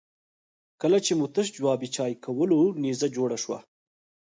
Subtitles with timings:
[0.81, 3.59] کله چې مو تش جواب چای کولو نيزه جوړه شوه.